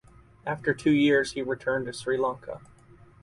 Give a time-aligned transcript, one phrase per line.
[0.47, 2.59] After two years he returned to Sri Lanka.